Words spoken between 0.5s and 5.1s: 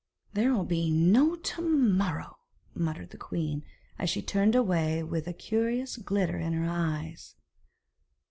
will be no to morrow,' muttered the queen, as she turned away